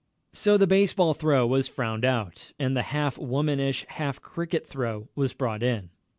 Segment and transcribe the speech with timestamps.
[0.33, 5.33] So the baseball throw was frowned out, and the half womanish, half cricket throw was
[5.35, 5.91] brought in.